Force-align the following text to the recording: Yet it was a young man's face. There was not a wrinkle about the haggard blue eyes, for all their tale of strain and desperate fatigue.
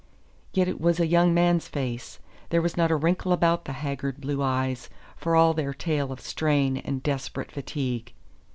Yet 0.51 0.67
it 0.67 0.81
was 0.81 0.99
a 0.99 1.05
young 1.05 1.31
man's 1.31 1.67
face. 1.67 2.17
There 2.49 2.59
was 2.63 2.75
not 2.75 2.89
a 2.89 2.95
wrinkle 2.95 3.31
about 3.31 3.65
the 3.65 3.73
haggard 3.73 4.19
blue 4.19 4.41
eyes, 4.41 4.89
for 5.15 5.35
all 5.35 5.53
their 5.53 5.75
tale 5.75 6.11
of 6.11 6.19
strain 6.19 6.77
and 6.77 7.03
desperate 7.03 7.51
fatigue. 7.51 8.11